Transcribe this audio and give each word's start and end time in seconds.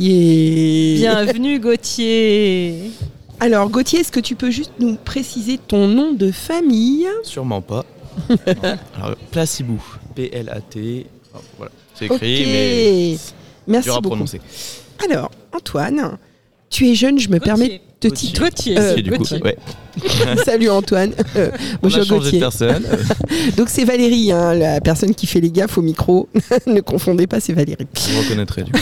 Gauthier. 0.00 0.94
Bienvenue 0.96 1.60
Gauthier. 1.60 2.90
Alors 3.38 3.68
Gauthier, 3.68 4.00
est-ce 4.00 4.10
que 4.10 4.20
tu 4.20 4.34
peux 4.34 4.50
juste 4.50 4.72
nous 4.78 4.94
préciser 4.96 5.58
ton 5.58 5.88
nom 5.88 6.12
de 6.12 6.30
famille? 6.30 7.06
Sûrement 7.22 7.60
pas. 7.60 7.84
Alors, 8.96 9.14
Placibou. 9.30 9.82
P-L-A-T. 10.14 11.06
Oh, 11.34 11.38
voilà, 11.58 11.72
c'est 11.94 12.06
écrit, 12.06 12.44
mais 12.46 13.16
Merci 13.66 13.88
dur 13.88 13.96
à 13.96 14.00
beaucoup. 14.00 14.14
prononcer. 14.14 14.40
Alors, 15.04 15.30
Antoine, 15.54 16.16
tu 16.70 16.88
es 16.88 16.94
jeune, 16.94 17.18
je 17.18 17.28
me 17.28 17.38
permets 17.38 17.82
de 18.00 18.08
Gauthier. 18.08 18.32
Gauthier. 18.38 18.78
Euh, 18.78 18.96
Si, 18.96 19.02
du 19.02 19.10
coup, 19.10 19.18
Gauthier. 19.18 19.42
ouais. 19.42 19.56
Salut 20.44 20.70
Antoine. 20.70 21.12
Euh, 21.36 21.50
bonjour 21.82 22.04
de 22.04 22.08
Gauthier. 22.08 22.38
personne. 22.40 22.84
Donc 23.56 23.68
c'est 23.68 23.84
Valérie, 23.84 24.32
hein, 24.32 24.54
la 24.54 24.80
personne 24.80 25.14
qui 25.14 25.26
fait 25.26 25.40
les 25.40 25.50
gaffes 25.50 25.76
au 25.78 25.82
micro. 25.82 26.28
ne 26.66 26.80
confondez 26.80 27.26
pas, 27.26 27.40
c'est 27.40 27.52
Valérie. 27.52 27.86
Vous 28.12 28.20
reconnaîtrez 28.22 28.62
du 28.62 28.72
coup. 28.72 28.78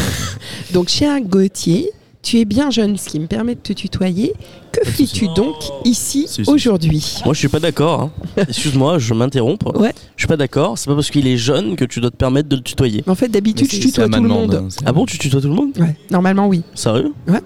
Donc 0.73 0.89
cher 0.89 1.21
Gauthier, 1.21 1.91
tu 2.23 2.39
es 2.39 2.45
bien 2.45 2.71
jeune, 2.71 2.97
ce 2.97 3.09
qui 3.09 3.19
me 3.21 3.27
permet 3.27 3.55
de 3.55 3.61
te 3.61 3.73
tutoyer. 3.73 4.35
Que 4.71 4.85
fais-tu 4.89 5.27
donc 5.35 5.55
ici 5.85 6.27
Si, 6.29 6.45
si. 6.45 6.51
aujourd'hui? 6.51 7.17
Moi, 7.25 7.33
je 7.35 7.39
suis 7.39 7.49
pas 7.49 7.59
d'accord. 7.61 8.03
hein. 8.03 8.13
Excuse-moi, 8.49 8.99
je 8.99 9.15
m'interromps. 9.15 9.59
Ouais. 9.77 9.95
Je 10.17 10.23
suis 10.23 10.29
pas 10.29 10.37
d'accord. 10.37 10.77
C'est 10.77 10.87
pas 10.89 10.95
parce 10.95 11.11
qu'il 11.11 11.27
est 11.27 11.39
jeune 11.39 11.75
que 11.75 11.85
tu 11.85 12.01
dois 12.01 12.11
te 12.11 12.17
permettre 12.17 12.49
de 12.49 12.57
le 12.57 12.63
tutoyer. 12.63 13.03
En 13.07 13.15
fait, 13.15 13.29
d'habitude, 13.29 13.69
je 13.71 13.81
tutoie 13.81 14.09
tout 14.09 14.23
le 14.23 14.29
monde. 14.29 14.55
hein, 14.55 14.69
Ah 14.85 14.93
bon, 14.93 15.07
tu 15.07 15.19
tutoies 15.19 15.41
tout 15.41 15.49
le 15.49 15.55
monde? 15.55 15.71
Ouais, 15.79 15.97
normalement, 16.11 16.47
oui. 16.49 16.63
Sérieux? 16.75 17.13
Ouais, 17.27 17.41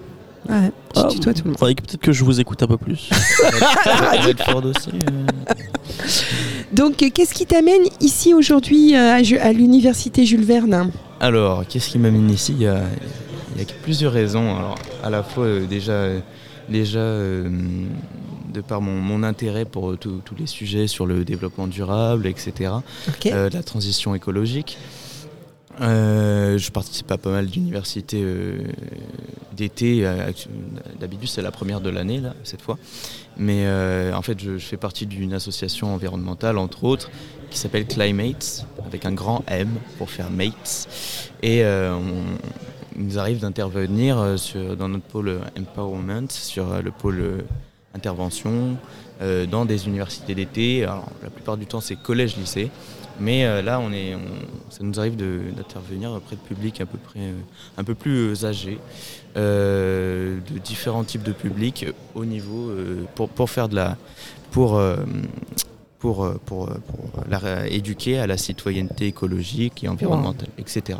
je 0.49 0.53
Ah, 0.95 1.07
tutoie 1.09 1.33
tout 1.33 1.43
le 1.45 1.49
monde. 1.51 1.59
Peut-être 1.59 1.97
que 1.97 2.11
je 2.11 2.23
vous 2.23 2.39
écoute 2.39 2.61
un 2.63 2.67
peu 2.67 2.77
plus. 2.77 3.09
Redford 4.25 4.65
aussi. 4.65 4.89
euh. 4.91 5.53
Donc, 6.71 7.01
euh, 7.03 7.09
qu'est-ce 7.13 7.33
qui 7.33 7.45
t'amène 7.45 7.83
ici 8.01 8.33
aujourd'hui 8.33 8.95
euh, 8.95 9.19
à, 9.41 9.53
l'université 9.53 10.25
Jules 10.25 10.43
Verne? 10.43 10.91
Alors, 11.19 11.65
qu'est-ce 11.67 11.89
qui 11.89 11.99
m'amène 11.99 12.29
ici? 12.29 12.53
Il 12.57 12.63
y, 12.63 12.67
a, 12.67 12.81
il 13.55 13.61
y 13.61 13.63
a 13.63 13.67
plusieurs 13.83 14.11
raisons. 14.13 14.55
Alors, 14.57 14.75
à 15.03 15.09
la 15.09 15.23
fois, 15.23 15.45
euh, 15.45 15.65
déjà, 15.65 15.91
euh, 15.93 16.19
déjà 16.69 16.99
euh, 16.99 17.47
de 18.53 18.61
par 18.61 18.81
mon, 18.81 18.93
mon 18.99 19.23
intérêt 19.23 19.65
pour 19.65 19.97
tous 19.97 20.21
les 20.37 20.47
sujets 20.47 20.87
sur 20.87 21.05
le 21.05 21.23
développement 21.25 21.67
durable, 21.67 22.27
etc., 22.27 22.71
euh, 23.27 23.49
la 23.51 23.63
transition 23.63 24.13
écologique. 24.15 24.77
Euh, 25.81 26.57
je 26.57 26.71
participe 26.71 27.09
à 27.11 27.17
pas 27.17 27.31
mal 27.31 27.47
d'universités 27.47 28.21
euh, 28.23 28.59
d'été. 29.55 30.05
euh, 30.05 30.31
D'habitude, 30.99 31.27
c'est 31.27 31.41
la 31.41 31.51
première 31.51 31.81
de 31.81 31.89
l'année, 31.89 32.19
là, 32.19 32.33
cette 32.43 32.61
fois. 32.61 32.77
Mais 33.37 33.65
en 34.13 34.21
fait, 34.21 34.39
je, 34.39 34.57
fais 34.59 34.77
partie 34.77 35.07
d'une 35.07 35.33
association 35.33 35.93
environnementale, 35.93 36.57
entre 36.57 36.83
autres, 36.83 37.09
qui 37.49 37.57
s'appelle 37.57 37.87
Climates, 37.87 38.65
avec 38.85 39.05
un 39.05 39.11
grand 39.13 39.43
M 39.47 39.69
pour 39.97 40.09
faire 40.09 40.29
mates. 40.29 40.87
Et 41.41 41.63
on- 41.65 42.37
il 42.95 43.05
nous 43.07 43.17
arrive 43.17 43.39
d'intervenir 43.39 44.17
dans 44.77 44.87
notre 44.87 45.05
pôle 45.05 45.39
empowerment, 45.59 46.27
sur 46.29 46.79
le 46.83 46.91
pôle 46.91 47.43
intervention, 47.95 48.77
dans 49.49 49.65
des 49.65 49.87
universités 49.87 50.35
d'été. 50.35 50.81
La 50.81 51.29
plupart 51.33 51.57
du 51.57 51.65
temps, 51.65 51.81
c'est 51.81 51.95
collège-lycée. 51.95 52.69
Mais 53.19 53.45
euh, 53.45 53.61
là, 53.61 53.79
on 53.79 53.91
est, 53.91 54.15
on- 54.15 54.71
ça 54.71 54.79
nous 54.83 54.99
arrive 54.99 55.15
d'intervenir 55.15 56.11
auprès 56.11 56.35
de 56.35 56.41
publics 56.41 56.81
à 56.81 56.85
peu 56.85 56.97
près 56.97 57.19
euh, 57.19 57.33
un 57.77 57.83
peu 57.83 57.93
plus 57.95 58.33
euh, 58.33 58.45
âgés, 58.47 58.79
euh, 59.37 60.39
de 60.51 60.57
différents 60.59 61.03
types 61.03 61.23
de 61.23 61.31
publics 61.31 61.85
au 62.15 62.25
niveau 62.25 62.69
euh, 62.69 63.03
pour, 63.15 63.29
pour 63.29 63.49
faire 63.49 63.69
de 63.69 63.75
la 63.75 63.97
pour 64.51 64.77
euh, 64.77 64.97
pour, 65.99 66.29
pour, 66.45 66.67
pour 66.69 67.09
la 67.29 67.65
éduquer 67.69 68.19
à 68.19 68.27
la 68.27 68.35
citoyenneté 68.37 69.07
écologique 69.07 69.83
et 69.85 69.87
environnementale, 69.87 70.49
etc. 70.57 70.99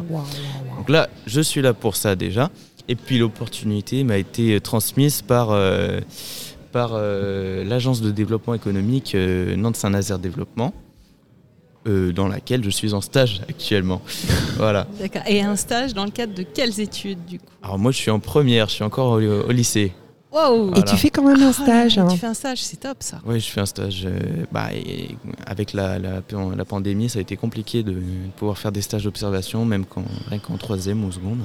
Donc 0.78 0.88
là, 0.90 1.10
je 1.28 1.42
suis 1.42 1.62
là 1.62 1.74
pour 1.74 1.96
ça 1.98 2.16
déjà. 2.16 2.50
Et 2.88 2.96
puis 2.96 3.18
l'opportunité 3.18 4.04
m'a 4.06 4.18
été 4.18 4.60
transmise 4.62 5.22
par, 5.22 5.50
par 6.72 6.94
l'agence 6.96 8.02
de 8.02 8.12
développement 8.12 8.54
économique 8.54 9.14
euh, 9.16 9.56
Nantes-Saint-Nazaire 9.58 10.20
Développement, 10.20 10.74
euh, 11.88 12.12
dans 12.14 12.28
laquelle 12.28 12.64
je 12.64 12.70
suis 12.70 12.94
en 12.94 13.02
stage 13.02 13.42
actuellement. 13.50 14.02
voilà. 14.58 14.88
D'accord. 15.00 15.24
Et 15.28 15.42
un 15.42 15.56
stage 15.56 15.94
dans 15.94 16.06
le 16.06 16.12
cadre 16.12 16.34
de 16.34 16.44
quelles 16.44 16.80
études 16.80 17.26
du 17.26 17.40
coup? 17.40 17.46
Alors 17.62 17.78
moi, 17.80 17.92
je 17.92 17.98
suis 17.98 18.12
en 18.12 18.20
première, 18.20 18.68
je 18.70 18.76
suis 18.76 18.84
encore 18.84 19.14
au, 19.14 19.22
au 19.22 19.52
lycée. 19.52 19.92
Wow 20.32 20.74
Et 20.76 20.82
tu 20.84 20.96
fais 20.98 21.12
quand 21.12 21.22
même 21.22 21.38
un 21.44 21.46
là, 21.46 21.54
stage. 21.54 22.00
hein. 22.00 22.08
Tu 22.10 22.18
fais 22.18 22.26
un 22.26 22.34
stage, 22.34 22.60
c'est 22.64 22.78
top 22.80 22.98
ça. 23.02 23.22
Oui, 23.24 23.40
je 23.40 23.46
fais 23.48 23.62
un 23.62 23.68
stage. 23.68 24.04
euh, 24.08 24.46
bah, 24.52 24.70
et 24.74 25.16
avec 25.46 25.74
la, 25.74 26.00
la, 26.00 26.24
la 26.58 26.66
pandémie, 26.66 27.08
ça 27.08 27.20
a 27.20 27.22
été 27.22 27.36
compliqué 27.38 27.84
de 27.84 27.96
pouvoir 28.36 28.58
faire 28.58 28.72
des 28.72 28.82
stages 28.82 29.04
d'observation, 29.04 29.64
même 29.64 29.86
quand, 29.86 30.04
rien 30.30 30.40
qu'en 30.40 30.58
troisième 30.58 31.04
ou 31.06 31.12
seconde. 31.12 31.42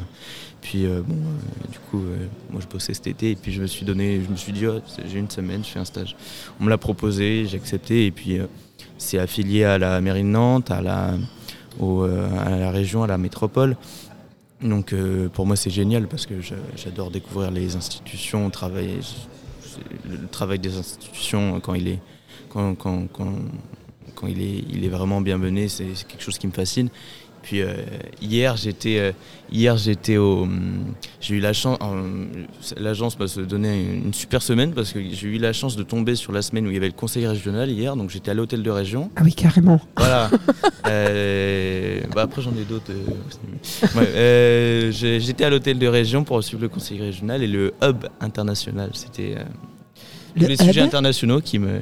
Puis 0.63 0.87
euh, 0.87 1.03
bon, 1.07 1.17
euh, 1.17 1.71
du 1.71 1.79
coup, 1.91 1.99
euh, 2.03 2.27
moi 2.51 2.63
je 2.63 2.67
bossais 2.67 2.95
cet 2.95 3.09
été 3.09 3.33
et 3.33 3.37
puis 3.37 3.53
je 3.53 3.61
me 3.61 3.67
suis 3.67 3.85
donné, 3.85 4.23
je 4.27 4.31
me 4.31 4.37
suis 4.37 4.53
dit, 4.53 4.67
oh, 4.67 4.81
j'ai 5.07 5.19
une 5.19 5.29
semaine, 5.31 5.63
je 5.63 5.69
fais 5.69 5.81
un 5.81 5.85
stage. 5.85 6.17
On 6.59 6.65
me 6.65 6.71
l'a 6.71 6.79
proposé, 6.79 7.45
j'ai 7.47 7.59
accepté 7.59 8.07
et 8.07 8.11
puis 8.11 8.39
euh, 8.39 8.47
c'est 8.99 9.19
affilié 9.19 9.65
à 9.65 9.79
la 9.79 10.01
mairie 10.01 10.23
de 10.23 10.29
Nantes, 10.29 10.71
à 10.71 10.83
la, 10.83 11.15
euh, 11.81 12.71
région, 12.71 13.03
à 13.03 13.07
la 13.07 13.19
métropole. 13.19 13.77
Donc 14.63 14.93
euh, 14.93 15.29
pour 15.29 15.47
moi 15.47 15.55
c'est 15.55 15.71
génial 15.71 16.09
parce 16.09 16.27
que 16.27 16.35
j'adore 16.77 17.11
découvrir 17.11 17.51
les 17.53 17.77
institutions, 17.77 18.47
le 18.47 20.27
travail 20.31 20.59
des 20.59 20.77
institutions 20.77 21.61
quand 21.61 21.75
il 21.75 21.89
est 21.89 22.01
quand, 22.49 22.77
il 24.27 24.85
est 24.85 24.89
vraiment 24.89 25.21
bien 25.21 25.39
mené, 25.39 25.69
c'est 25.69 25.85
quelque 26.09 26.23
chose 26.23 26.39
qui 26.39 26.49
me 26.49 26.53
fascine. 26.53 26.89
Puis 27.49 27.63
euh, 27.63 27.73
hier 28.21 28.59
j'étais 28.59 28.99
euh, 28.99 29.13
hier 29.51 29.79
j'étais 29.79 30.19
au 30.19 30.43
hum, 30.43 30.93
j'ai 31.19 31.37
eu 31.37 31.41
la 31.41 31.55
chance 31.55 31.79
l'agence 32.77 33.19
m'a 33.19 33.25
donné 33.45 33.81
une, 33.85 34.05
une 34.09 34.13
super 34.13 34.43
semaine 34.43 34.75
parce 34.75 34.93
que 34.93 35.01
j'ai 35.01 35.29
eu 35.29 35.39
la 35.39 35.55
chance 35.55 35.75
de 35.75 35.83
tomber 35.83 36.15
sur 36.15 36.31
la 36.31 36.43
semaine 36.43 36.67
où 36.67 36.71
il 36.71 36.75
y 36.75 36.77
avait 36.77 36.89
le 36.89 36.93
conseil 36.93 37.27
régional 37.27 37.71
hier 37.71 37.97
donc 37.97 38.11
j'étais 38.11 38.33
à 38.33 38.35
l'hôtel 38.35 38.63
de 38.63 38.71
région 38.71 39.11
Ah 39.17 39.23
oui, 39.25 39.33
carrément. 39.33 39.81
voilà. 39.97 40.31
Euh, 40.87 42.01
bah 42.15 42.23
après 42.23 42.41
j'en 42.41 42.53
ai 42.53 42.65
d'autres. 42.65 42.93
Ouais, 43.95 44.91
J'étais 44.93 45.45
à 45.45 45.51
l'hôtel 45.51 45.79
de 45.79 45.87
région 45.87 46.25
pour 46.25 46.43
suivre 46.43 46.63
le 46.63 46.69
conseil 46.71 46.99
régional 46.99 47.43
et 47.43 47.47
le 47.47 47.75
hub 47.83 48.07
international. 48.21 48.91
C'était 48.95 49.35
les 50.37 50.57
sujets 50.57 50.81
internationaux 50.81 51.41
qui 51.43 51.59
me 51.59 51.81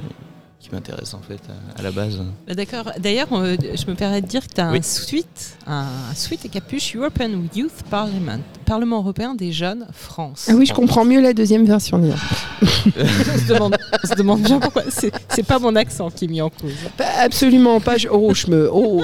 qui 0.68 0.74
m'intéressent 0.74 1.14
en 1.14 1.20
fait 1.22 1.40
à, 1.76 1.78
à 1.80 1.82
la 1.82 1.90
base. 1.90 2.18
Bah, 2.46 2.54
D'accord. 2.54 2.90
D'ailleurs, 2.98 3.28
euh, 3.32 3.56
je 3.60 3.86
me 3.90 3.94
permets 3.94 4.20
de 4.20 4.26
dire 4.26 4.46
que 4.46 4.52
tu 4.54 4.60
as 4.60 4.70
Oui. 4.70 4.78
un 4.78 4.82
suite, 4.82 5.56
un 5.66 5.86
suite 6.14 6.44
et 6.44 6.48
capuche 6.48 6.94
European 6.96 7.30
Youth 7.54 7.82
Parliament, 7.90 8.40
Parlement 8.66 8.98
européen 8.98 9.34
des 9.34 9.52
jeunes 9.52 9.86
France. 9.92 10.48
Ah 10.50 10.54
oui, 10.54 10.66
je 10.66 10.74
comprends 10.74 11.04
mieux 11.04 11.20
la 11.22 11.32
deuxième 11.32 11.64
version. 11.64 11.98
on, 12.02 13.38
se 13.38 13.52
demande, 13.52 13.76
on 14.04 14.06
se 14.06 14.14
demande 14.14 14.42
bien 14.42 14.58
pourquoi. 14.58 14.82
C'est 14.90 15.42
pas 15.46 15.58
mon 15.58 15.74
accent 15.76 16.10
qui 16.10 16.26
est 16.26 16.28
mis 16.28 16.42
en 16.42 16.50
cause. 16.50 16.72
Bah, 16.98 17.04
absolument 17.20 17.80
pas. 17.80 17.96
Je, 17.96 18.08
oh, 18.10 18.34
je 18.34 18.48
me, 18.50 18.68
oh, 18.70 19.02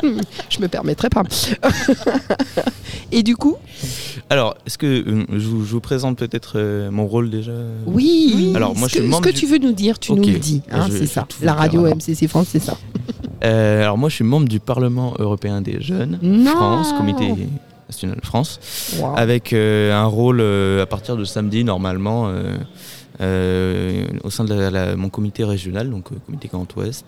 je 0.50 0.60
me 0.60 0.68
permettrai 0.68 1.08
pas. 1.08 1.22
Et 3.12 3.22
du 3.22 3.36
coup, 3.36 3.56
Alors, 4.30 4.56
est-ce 4.66 4.78
que 4.78 4.86
euh, 4.86 5.24
je, 5.32 5.46
vous, 5.48 5.64
je 5.64 5.72
vous 5.72 5.80
présente 5.80 6.18
peut-être 6.18 6.54
euh, 6.56 6.90
mon 6.90 7.06
rôle 7.06 7.30
déjà? 7.30 7.52
Oui. 7.86 8.52
Alors, 8.56 8.76
moi, 8.76 8.88
ce 8.88 8.94
je 8.94 8.98
suis 9.00 9.06
que, 9.06 9.10
membre 9.10 9.24
ce 9.24 9.30
que 9.30 9.34
du- 9.34 9.40
tu 9.40 9.46
veux 9.46 9.58
nous 9.58 9.72
dire, 9.72 9.98
tu 9.98 10.12
nous 10.12 10.22
le 10.24 10.38
dis. 10.38 10.62
hein, 10.70 10.88
c'est 10.90 11.06
ça. 11.06 11.26
La 11.42 11.54
radio 11.54 11.84
alors. 11.84 11.96
MCC 11.96 12.26
France, 12.28 12.48
c'est 12.50 12.58
ça. 12.62 12.76
Euh, 13.44 13.82
Alors 13.82 13.98
moi 13.98 14.08
je 14.08 14.14
suis 14.14 14.24
membre 14.24 14.48
du 14.48 14.60
Parlement 14.60 15.12
européen 15.18 15.60
des 15.60 15.80
jeunes, 15.80 16.18
Non. 16.22 16.50
France, 16.52 16.92
Comité 16.96 17.34
national 17.88 18.18
France. 18.22 18.58
Wow. 18.98 19.14
avec 19.16 19.52
euh, 19.52 19.92
un 19.92 20.06
rôle 20.06 20.40
euh, 20.40 20.82
à 20.82 20.86
partir 20.86 21.16
de 21.16 21.24
samedi 21.24 21.64
normalement 21.64 22.28
euh, 22.28 22.56
euh, 23.20 24.06
au 24.24 24.30
sein 24.30 24.44
de 24.44 24.52
la- 24.54 24.70
la- 24.70 24.96
mon 24.96 25.08
comité 25.08 25.44
régional, 25.44 25.88
donc 25.90 26.12
euh, 26.12 26.16
comité 26.26 26.48
Grand 26.48 26.66
Ouest, 26.76 27.06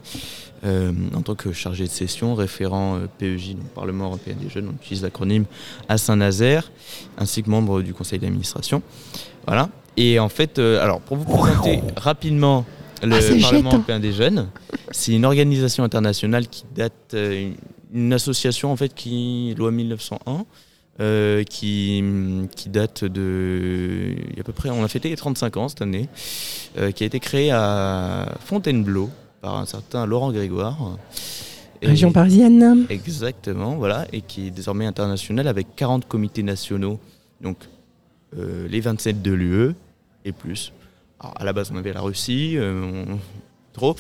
euh, 0.64 0.92
en 1.14 1.22
tant 1.22 1.34
que 1.34 1.52
chargé 1.52 1.84
de 1.84 1.90
session, 1.90 2.34
référent 2.34 2.96
euh, 2.96 3.06
PEJ, 3.18 3.54
donc 3.56 3.66
Parlement 3.74 4.06
européen 4.06 4.34
des 4.40 4.48
jeunes, 4.48 4.68
on 4.70 4.74
utilise 4.82 5.02
l'acronyme 5.02 5.44
à 5.88 5.98
Saint-Nazaire, 5.98 6.70
ainsi 7.18 7.42
que 7.42 7.50
membre 7.50 7.82
du 7.82 7.92
conseil 7.92 8.18
d'administration. 8.18 8.82
Voilà. 9.46 9.68
Et 9.96 10.18
en 10.18 10.28
fait, 10.28 10.58
euh, 10.58 10.82
alors 10.82 11.00
pour 11.00 11.16
vous 11.16 11.24
présenter 11.36 11.80
rapidement 11.96 12.64
le 13.02 13.14
Ah, 13.14 13.18
Parlement 13.20 13.50
jette. 13.50 13.64
européen 13.74 14.00
des 14.00 14.12
jeunes, 14.12 14.48
c'est 14.90 15.12
une 15.12 15.24
organisation 15.24 15.84
internationale 15.84 16.48
qui 16.48 16.64
date, 16.74 16.92
euh, 17.14 17.50
une, 17.92 18.12
association 18.12 18.70
en 18.72 18.76
fait 18.76 18.94
qui 18.94 19.54
loi 19.56 19.70
1901 19.70 20.44
euh, 21.00 21.44
qui, 21.44 22.02
qui 22.56 22.68
date 22.68 23.04
de. 23.04 24.14
Il 24.30 24.34
y 24.34 24.38
a 24.38 24.40
à 24.40 24.44
peu 24.44 24.52
près, 24.52 24.70
on 24.70 24.82
a 24.82 24.88
fêté 24.88 25.08
les 25.10 25.16
35 25.16 25.56
ans 25.56 25.68
cette 25.68 25.82
année, 25.82 26.08
euh, 26.76 26.90
qui 26.90 27.04
a 27.04 27.06
été 27.06 27.20
créée 27.20 27.52
à 27.52 28.34
Fontainebleau 28.44 29.08
par 29.40 29.56
un 29.58 29.66
certain 29.66 30.06
Laurent 30.06 30.32
Grégoire. 30.32 30.98
Et- 31.80 31.86
Région 31.86 32.10
parisienne. 32.10 32.86
Exactement, 32.90 33.76
voilà, 33.76 34.06
et 34.12 34.22
qui 34.22 34.48
est 34.48 34.50
désormais 34.50 34.86
international 34.86 35.46
avec 35.46 35.68
40 35.76 36.08
comités 36.08 36.42
nationaux, 36.42 36.98
donc 37.40 37.58
euh, 38.36 38.66
les 38.66 38.80
27 38.80 39.22
de 39.22 39.30
l'UE 39.32 39.74
et 40.24 40.32
plus. 40.32 40.72
Alors, 41.20 41.34
à 41.38 41.44
la 41.44 41.52
base, 41.52 41.70
on 41.72 41.76
avait 41.76 41.92
la 41.92 42.00
Russie, 42.00 42.56
on- 42.60 43.18
trop. 43.78 43.96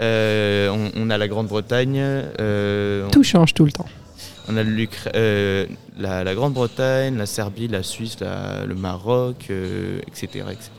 Euh, 0.00 0.68
on, 0.70 0.90
on 1.06 1.10
a 1.10 1.16
la 1.18 1.28
Grande-Bretagne. 1.28 1.96
euh, 1.98 3.08
Tout 3.10 3.22
change 3.22 3.54
tout 3.54 3.64
le 3.64 3.72
temps. 3.72 3.86
on 4.48 4.56
a 4.56 4.62
euh, 5.14 5.66
la, 5.98 6.24
la 6.24 6.34
Grande-Bretagne, 6.34 7.16
la 7.16 7.26
Serbie, 7.26 7.68
la 7.68 7.82
Suisse, 7.82 8.16
la- 8.20 8.64
le 8.66 8.74
Maroc, 8.74 9.46
euh, 9.50 10.00
etc., 10.08 10.44
etc. 10.50 10.70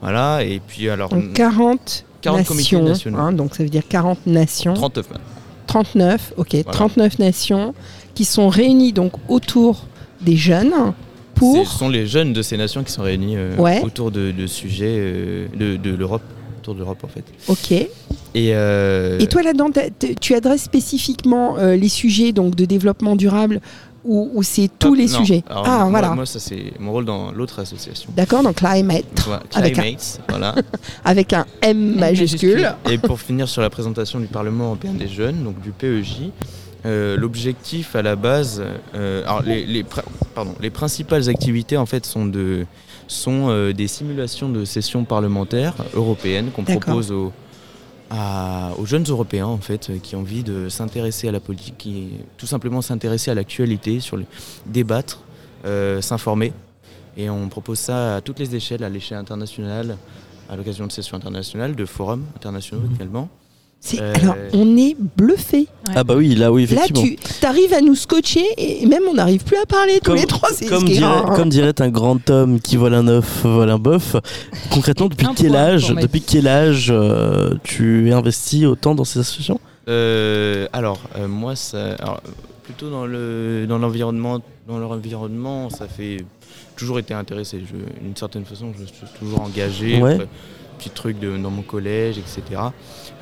Voilà, 0.00 0.42
et 0.44 0.60
puis 0.66 0.88
alors 0.88 1.08
Donc 1.10 1.32
40, 1.34 2.04
40 2.22 2.46
comités 2.46 2.76
nations, 2.76 2.82
nationaux. 2.84 3.18
hein, 3.18 3.32
donc 3.32 3.54
ça 3.54 3.62
veut 3.62 3.68
dire 3.68 3.82
40 3.88 4.26
nations, 4.26 4.74
39 4.74 5.10
maintenant. 5.10 5.24
39, 5.66 6.34
ok, 6.36 6.48
Voilà. 6.64 6.70
39 6.72 7.18
nations 7.18 7.74
qui 8.14 8.24
sont 8.24 8.48
réunies 8.48 8.92
donc 8.92 9.12
autour 9.28 9.86
des 10.20 10.36
jeunes 10.36 10.72
pour 11.34 11.66
Ce 11.66 11.78
sont 11.78 11.88
les 11.88 12.06
jeunes 12.06 12.32
de 12.34 12.42
ces 12.42 12.56
nations 12.58 12.84
qui 12.84 12.92
sont 12.92 13.02
réunis 13.02 13.36
euh, 13.36 13.56
Ouais. 13.56 13.80
autour 13.82 14.10
de, 14.10 14.32
de 14.32 14.46
sujets 14.46 15.48
de, 15.56 15.76
de 15.76 15.94
l'Europe, 15.94 16.22
autour 16.62 16.74
de 16.74 16.78
l'Europe 16.80 17.02
en 17.04 17.08
fait. 17.08 17.24
Ok. 17.48 17.72
Et, 17.72 17.88
euh, 18.54 19.18
Et 19.18 19.26
toi 19.26 19.42
là-dedans, 19.42 19.68
tu 20.20 20.34
adresses 20.34 20.62
spécifiquement 20.62 21.58
euh, 21.58 21.76
les 21.76 21.88
sujets 21.88 22.32
donc 22.32 22.54
de 22.54 22.64
développement 22.64 23.16
durable 23.16 23.60
ou, 24.04 24.42
c'est 24.42 24.68
tous 24.80 24.88
hop, 24.88 24.96
les 24.96 25.06
non. 25.06 25.18
sujets 25.20 25.44
Alors, 25.48 25.64
Ah 25.64 25.78
moi, 25.82 25.90
voilà. 25.90 26.10
Moi, 26.10 26.26
ça 26.26 26.40
c'est 26.40 26.72
mon 26.80 26.90
rôle 26.90 27.04
dans 27.04 27.30
l'autre 27.30 27.60
association. 27.60 28.10
D'accord, 28.16 28.42
donc 28.42 28.56
climate 28.56 29.04
Voilà, 29.24 29.42
Avec 29.54 29.78
un- 29.78 29.94
voilà. 30.28 30.54
avec 31.04 31.32
un 31.32 31.46
M 31.60 31.96
majuscule. 32.00 32.74
Et 32.90 32.98
pour 32.98 33.20
finir 33.28 33.48
sur 33.48 33.62
la 33.62 33.70
présentation 33.70 34.18
du 34.18 34.26
Parlement 34.26 34.64
européen 34.66 34.92
des 34.92 35.06
jeunes, 35.06 35.44
donc 35.44 35.60
du 35.60 35.70
PEJ, 35.70 36.30
euh, 36.84 37.16
l'objectif 37.16 37.94
à 37.96 38.02
la 38.02 38.16
base, 38.16 38.62
euh, 38.94 39.22
alors 39.24 39.42
les, 39.42 39.64
les 39.66 39.82
pr- 39.82 40.02
pardon, 40.34 40.54
les 40.60 40.70
principales 40.70 41.28
activités 41.28 41.76
en 41.76 41.86
fait 41.86 42.04
sont, 42.06 42.26
de, 42.26 42.66
sont 43.06 43.48
euh, 43.50 43.72
des 43.72 43.86
simulations 43.88 44.48
de 44.48 44.64
sessions 44.64 45.04
parlementaires 45.04 45.74
européennes 45.94 46.50
qu'on 46.50 46.64
propose 46.64 47.12
aux, 47.12 47.32
à- 48.10 48.72
aux 48.78 48.86
jeunes 48.86 49.04
Européens 49.08 49.46
en 49.46 49.58
fait 49.58 49.92
qui 50.02 50.16
ont 50.16 50.20
envie 50.20 50.42
de 50.42 50.68
s'intéresser 50.68 51.28
à 51.28 51.32
la 51.32 51.40
politique, 51.40 51.76
qui 51.78 52.08
tout 52.36 52.46
simplement 52.46 52.82
s'intéresser 52.82 53.30
à 53.30 53.34
l'actualité, 53.34 54.00
sur 54.00 54.18
débattre, 54.66 55.20
s'informer. 56.00 56.52
Et 57.16 57.28
on 57.30 57.48
propose 57.48 57.78
ça 57.78 58.16
à 58.16 58.20
toutes 58.20 58.38
les 58.38 58.54
échelles, 58.56 58.82
à 58.84 58.88
l'échelle 58.88 59.18
internationale, 59.18 59.96
à 60.50 60.56
l'occasion 60.56 60.86
de 60.86 60.92
sessions 60.92 61.16
internationales, 61.16 61.74
de 61.76 61.84
forums 61.84 62.24
internationaux 62.36 62.82
Mhm. 62.88 62.94
également. 62.96 63.28
C'est- 63.84 64.00
Euh, 64.00 64.12
Alors, 64.22 64.36
on 64.52 64.76
est 64.76 64.96
bluffé. 65.16 65.66
Ah 65.92 66.04
bah 66.04 66.14
oui, 66.16 66.36
là 66.36 66.52
oui, 66.52 66.66
Là, 66.66 66.84
effectivement. 66.84 67.02
tu 67.40 67.46
arrives 67.46 67.72
à 67.74 67.80
nous 67.80 67.96
scotcher 67.96 68.44
et 68.56 68.86
même 68.86 69.02
on 69.10 69.14
n'arrive 69.14 69.42
plus 69.42 69.56
à 69.56 69.66
parler 69.66 69.94
tous 69.98 70.12
Comme- 70.12 70.20
les 70.20 70.26
trois. 70.26 70.50
C'est 70.54 70.66
Comme 70.66 70.84
dirait, 70.84 71.04
hein. 71.04 71.32
comme 71.34 71.48
dirait 71.48 71.74
un 71.80 71.88
grand 71.88 72.30
homme 72.30 72.60
qui 72.60 72.76
vole 72.76 72.94
un 72.94 73.08
œuf, 73.08 73.42
vole 73.44 73.70
un 73.70 73.78
bœuf. 73.80 74.14
Concrètement, 74.70 75.08
depuis 75.08 75.26
quel 75.36 75.48
point 75.50 75.56
âge, 75.58 75.88
depuis 76.00 76.20
quel 76.22 76.46
âge 76.46 76.90
euh, 76.94 77.54
tu 77.64 78.08
es 78.08 78.12
investi 78.12 78.66
autant 78.66 78.94
dans 78.94 79.04
ces 79.04 79.18
associations? 79.18 79.58
Euh, 79.88 80.68
alors, 80.72 81.00
euh, 81.16 81.26
moi, 81.26 81.56
ça, 81.56 81.94
alors, 81.94 82.22
plutôt 82.62 82.88
dans 82.88 83.04
le 83.04 83.66
dans 83.68 83.78
l'environnement, 83.78 84.40
dans 84.68 84.78
l'environnement, 84.78 85.70
ça 85.70 85.88
fait 85.88 86.18
toujours 86.76 87.00
été 87.00 87.14
intéressé. 87.14 87.58
D'une 88.00 88.14
certaine 88.16 88.44
façon, 88.44 88.72
je 88.78 88.84
suis 88.84 89.18
toujours 89.18 89.40
engagé. 89.40 90.00
Ouais. 90.00 90.12
Après, 90.14 90.28
Petit 90.82 90.90
truc 90.90 91.20
de, 91.20 91.36
dans 91.36 91.50
mon 91.50 91.62
collège, 91.62 92.16
etc. 92.18 92.60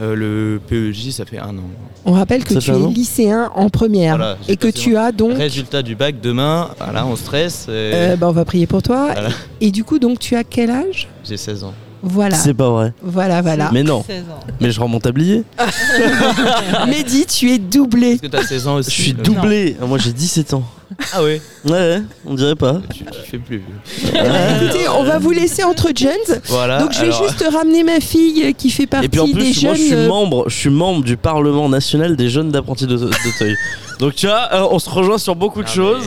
Euh, 0.00 0.14
le 0.14 0.60
PEJ, 0.66 1.10
ça 1.10 1.26
fait 1.26 1.38
un 1.38 1.50
an. 1.58 1.62
On 2.06 2.12
rappelle 2.12 2.42
que 2.42 2.54
Ça 2.54 2.60
tu 2.60 2.70
es 2.70 2.78
lycéen 2.88 3.50
en 3.54 3.68
première 3.68 4.16
Voilà, 4.16 4.38
et 4.48 4.56
que 4.56 4.68
tu 4.68 4.96
as 4.96 5.12
donc. 5.12 5.36
Résultat 5.36 5.82
du 5.82 5.94
bac 5.94 6.20
demain. 6.22 6.70
Voilà, 6.78 7.04
on 7.06 7.16
stresse. 7.16 7.66
euh, 7.68 8.12
Euh, 8.12 8.16
bah, 8.16 8.28
on 8.28 8.32
va 8.32 8.46
prier 8.46 8.66
pour 8.66 8.82
toi. 8.82 9.10
Voilà. 9.12 9.28
Et 9.60 9.70
du 9.70 9.84
coup, 9.84 9.98
donc, 9.98 10.18
tu 10.18 10.36
as 10.36 10.44
quel 10.44 10.70
âge? 10.70 11.06
J'ai 11.22 11.36
16 11.36 11.64
ans. 11.64 11.74
Voilà, 12.02 12.34
C'est 12.36 12.54
pas 12.54 12.70
vrai. 12.70 12.94
voilà, 13.02 13.42
voilà. 13.42 13.68
Mais 13.74 13.82
non, 13.82 14.02
16 14.06 14.22
ans. 14.22 14.40
mais 14.58 14.70
je 14.70 14.80
rends 14.80 14.88
mon 14.88 15.00
tablier. 15.00 15.42
Mehdi, 16.88 17.26
tu 17.26 17.50
es 17.50 17.58
doublé. 17.58 18.12
Est-ce 18.12 18.22
que 18.22 18.26
tu 18.28 18.36
as 18.36 18.42
16 18.46 18.66
ans 18.68 18.74
aussi? 18.76 18.90
Je 18.90 19.02
suis 19.02 19.12
Euh, 19.12 19.22
doublé. 19.22 19.76
Moi 19.86 19.98
j'ai 19.98 20.12
17 20.14 20.54
ans. 20.54 20.64
Ah 21.14 21.22
ouais 21.22 21.40
Ouais, 21.68 22.02
on 22.26 22.34
dirait 22.34 22.56
pas. 22.56 22.80
tu, 22.92 23.04
tu 23.04 23.30
fais 23.30 23.38
plus 23.38 23.58
vieux. 23.58 24.12
Écoutez, 24.12 24.88
on 24.88 25.04
va 25.04 25.18
vous 25.18 25.30
laisser 25.30 25.62
entre 25.64 25.88
jeunes. 25.96 26.40
Voilà. 26.46 26.80
Donc, 26.80 26.92
je 26.92 27.00
vais 27.00 27.06
alors- 27.06 27.28
juste 27.28 27.44
ramener 27.52 27.84
ma 27.84 28.00
fille 28.00 28.52
qui 28.54 28.70
fait 28.70 28.86
partie 28.86 29.06
Et 29.06 29.08
puis 29.08 29.20
en 29.20 29.26
des 29.26 29.32
plus, 29.32 29.52
jeunes. 29.54 29.64
moi 29.70 29.74
je 29.74 29.82
suis 29.82 29.94
euh, 29.94 30.08
membre, 30.08 30.44
je 30.48 30.54
suis 30.56 30.70
membre 30.70 31.04
du 31.04 31.16
Parlement 31.16 31.68
national 31.68 32.16
des 32.16 32.28
jeunes 32.28 32.50
d'apprentis 32.50 32.86
de- 32.86 32.96
d'Auteuil. 32.96 33.56
Donc 33.98 34.14
tu 34.14 34.26
vois, 34.26 34.48
euh, 34.52 34.66
on 34.70 34.78
se 34.78 34.88
rejoint 34.90 35.18
sur 35.18 35.36
beaucoup 35.36 35.62
de 35.62 35.68
Non, 35.68 35.74
choses. 35.74 36.04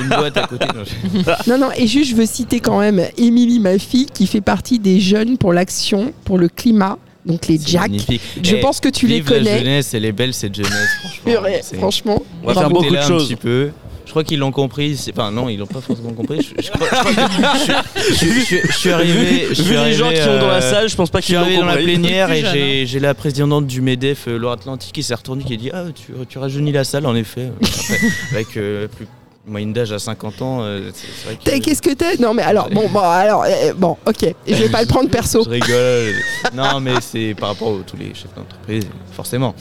une 0.00 0.08
boîte 0.08 0.36
à 0.36 0.46
côté. 0.46 0.66
non, 0.74 0.84
je- 0.84 1.50
Non, 1.50 1.58
non, 1.58 1.68
et 1.76 1.86
juste, 1.86 2.10
je 2.10 2.16
veux 2.16 2.26
citer 2.26 2.60
quand 2.60 2.78
même 2.78 3.02
Émilie, 3.16 3.58
ma 3.60 3.78
fille, 3.78 4.06
qui 4.06 4.26
fait 4.26 4.40
partie 4.40 4.78
des 4.78 5.00
jeunes 5.00 5.36
pour 5.38 5.52
l'action, 5.52 6.12
pour 6.24 6.38
le 6.38 6.48
climat, 6.48 6.96
donc 7.28 7.46
les 7.46 7.58
Jack. 7.64 7.82
magnifique. 7.82 8.20
Je 8.42 8.56
Eh, 8.56 8.60
pense 8.60 8.80
que 8.80 8.88
tu 8.88 9.06
les 9.06 9.16
vive 9.20 9.30
la 9.30 9.38
connais. 9.38 9.58
jeunesse, 9.58 9.94
elle 9.94 10.04
est 10.04 10.12
belle 10.12 10.34
cette 10.34 10.54
jeunesse, 10.54 10.90
franchement. 11.78 12.22
On 12.42 12.46
va 12.48 12.54
faire 12.54 12.70
beaucoup 12.70 12.90
de 12.90 12.96
un 12.96 13.02
choses. 13.06 13.28
petit 13.28 13.36
peu. 13.36 13.70
Je 14.06 14.10
crois 14.10 14.24
qu'ils 14.24 14.38
l'ont 14.38 14.52
compris. 14.52 14.98
Enfin, 15.12 15.30
non, 15.30 15.50
ils 15.50 15.58
l'ont 15.58 15.66
pas 15.66 15.82
forcément 15.82 16.12
compris. 16.14 16.40
Je, 16.40 16.62
je 16.62 16.70
crois, 16.70 16.86
je 16.90 16.96
crois 16.96 17.12
que 17.12 17.20
je, 18.08 18.14
je- 18.14 18.24
je- 18.24 18.40
je- 18.62 18.66
je 18.66 18.72
suis 18.72 18.90
arrivé. 18.90 19.46
Je 19.50 19.54
suis 19.54 19.64
Vu 19.64 19.74
les 19.76 19.92
gens 19.92 20.10
qui 20.10 20.22
ont 20.22 20.38
dans 20.40 20.46
la 20.48 20.54
euh, 20.54 20.70
salle, 20.70 20.88
je 20.88 20.96
pense 20.96 21.10
pas 21.10 21.20
Je 21.20 21.24
suis 21.26 21.34
qu'ils 21.34 21.36
l'ont 21.40 21.42
arrivé 21.44 21.58
dans 21.60 21.66
la 21.66 21.72
compris. 21.76 21.92
plénière 21.92 22.32
et 22.32 22.40
jeune, 22.40 22.86
j'ai 22.86 23.00
la 23.00 23.12
présidente 23.12 23.66
du 23.66 23.82
MEDEF, 23.82 24.28
euh, 24.28 24.38
Loire-Atlantique, 24.38 24.92
qui 24.94 25.02
s'est 25.02 25.14
retournée 25.14 25.44
qui 25.44 25.52
a 25.52 25.56
dit 25.56 25.70
Ah, 25.74 25.84
tu, 25.94 26.12
tu 26.26 26.38
rajeunis 26.38 26.72
la 26.72 26.84
salle, 26.84 27.04
en 27.04 27.14
effet. 27.14 27.50
Après, 27.62 27.98
avec 28.32 28.56
euh, 28.56 28.88
plus, 28.88 29.06
moyenne 29.48 29.72
d'âge 29.72 29.92
à 29.92 29.98
50 29.98 30.42
ans, 30.42 30.58
euh, 30.62 30.90
c'est 30.94 31.06
c'est 31.06 31.24
vrai 31.26 31.36
que. 31.36 31.44
T'as- 31.44 31.58
Qu'est-ce 31.60 31.82
que 31.82 31.94
t'as 31.94 32.16
Non, 32.20 32.34
mais 32.34 32.42
alors, 32.42 32.68
bon, 32.70 32.88
bon, 32.88 33.00
alors, 33.00 33.44
euh, 33.44 33.72
bon, 33.76 33.96
ok. 34.06 34.34
Je 34.46 34.54
vais 34.54 34.68
pas 34.68 34.80
le 34.82 34.86
prendre 34.86 35.08
perso. 35.10 35.42
Je 35.44 35.50
rigole. 35.50 36.14
Non, 36.54 36.80
mais 36.80 36.94
c'est 37.00 37.34
par 37.38 37.50
rapport 37.50 37.70
à 37.78 37.82
tous 37.86 37.96
les 37.96 38.14
chefs 38.14 38.34
d'entreprise, 38.34 38.86
forcément. 39.12 39.54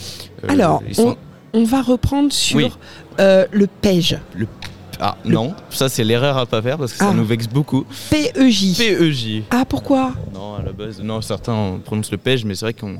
Euh, 0.43 0.47
Alors, 0.51 0.81
sont- 0.93 1.15
On 1.53 1.63
va 1.63 1.81
reprendre 1.81 2.31
sur 2.31 2.57
Oui. 2.57 2.71
euh, 3.19 3.45
le 3.51 3.67
PEJ. 3.67 4.17
Ah 4.99 5.15
non, 5.25 5.53
ça 5.69 5.89
c'est 5.89 6.03
l'erreur 6.03 6.37
à 6.37 6.45
pas 6.45 6.61
faire 6.61 6.77
parce 6.77 6.91
que 6.91 6.97
ça 6.97 7.09
Ah. 7.11 7.13
nous 7.13 7.23
vexe 7.25 7.47
beaucoup. 7.47 7.85
PEJ. 8.09 8.77
PEJ. 8.77 9.43
Ah, 9.51 9.63
pourquoi? 9.67 10.11
Non, 10.33 10.55
à 10.55 10.63
la 10.63 10.71
base, 10.71 10.99
non, 11.01 11.21
certains 11.21 11.79
prononcent 11.85 12.11
le 12.11 12.17
PEJ, 12.17 12.45
mais 12.45 12.55
c'est 12.55 12.65
vrai 12.65 12.73
qu'on 12.73 12.97